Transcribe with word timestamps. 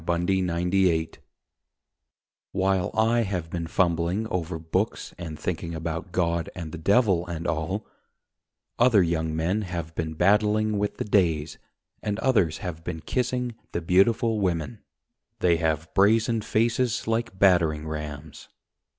THE 0.03 0.11
LIFE 0.41 0.71
THEORETIC 0.71 1.21
While 2.53 2.89
I 2.95 3.21
have 3.21 3.51
been 3.51 3.67
fumbling 3.67 4.25
over 4.29 4.57
books 4.57 5.13
And 5.19 5.37
thinking 5.37 5.75
about 5.75 6.11
God 6.11 6.49
and 6.55 6.71
the 6.71 6.79
Devil 6.79 7.27
and 7.27 7.45
all, 7.45 7.85
Other 8.79 9.03
young 9.03 9.35
men 9.35 9.61
have 9.61 9.93
been 9.93 10.15
battling 10.15 10.79
with 10.79 10.97
the 10.97 11.05
days 11.05 11.59
And 12.01 12.17
others 12.17 12.57
have 12.65 12.83
been 12.83 13.01
kissing 13.01 13.53
the 13.73 13.81
beautiful 13.81 14.39
women. 14.39 14.79
They 15.37 15.57
have 15.57 15.93
brazen 15.93 16.41
faces 16.41 17.05
like 17.07 17.37
battering 17.37 17.87
rams. 17.87 18.49